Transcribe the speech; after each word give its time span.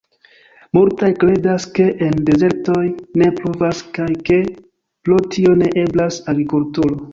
Multaj 0.77 1.09
kredas, 1.23 1.67
ke 1.79 1.85
en 2.05 2.17
dezertoj 2.29 2.81
ne 3.23 3.29
pluvas 3.41 3.83
kaj 3.99 4.09
ke 4.31 4.41
pro 4.57 5.23
tio 5.37 5.57
ne 5.63 5.73
eblas 5.87 6.21
agrikulturo. 6.35 7.03